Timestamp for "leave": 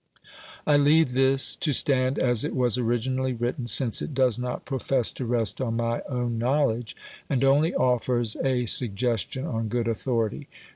0.77-1.11